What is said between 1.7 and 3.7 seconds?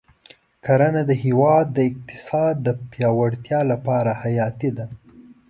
د اقتصاد د پیاوړتیا